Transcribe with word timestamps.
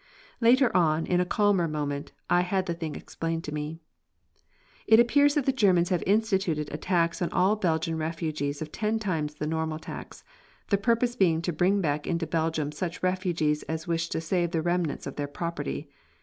Later 0.39 0.75
on, 0.75 1.05
in 1.05 1.21
a 1.21 1.25
calmer 1.27 1.67
moment, 1.67 2.11
I 2.27 2.41
had 2.41 2.65
the 2.65 2.73
thing 2.73 2.95
explained 2.95 3.43
to 3.43 3.53
me. 3.53 3.77
It 4.87 4.99
appears 4.99 5.35
that 5.35 5.45
the 5.45 5.51
Germans 5.51 5.89
have 5.89 6.01
instituted 6.07 6.69
a 6.73 6.77
tax 6.77 7.21
on 7.21 7.29
all 7.29 7.55
the 7.55 7.59
Belgian 7.61 7.99
refugees 7.99 8.63
of 8.63 8.71
ten 8.71 8.97
times 8.97 9.35
the 9.35 9.45
normal 9.45 9.77
tax; 9.77 10.23
the 10.69 10.77
purpose 10.79 11.15
being 11.15 11.39
to 11.43 11.53
bring 11.53 11.81
back 11.81 12.07
into 12.07 12.25
Belgium 12.25 12.71
such 12.71 13.03
refugees 13.03 13.61
as 13.69 13.85
wish 13.87 14.09
to 14.09 14.19
save 14.21 14.49
the 14.49 14.63
remnants 14.63 15.05
of 15.05 15.17
their 15.17 15.27
property. 15.27 15.87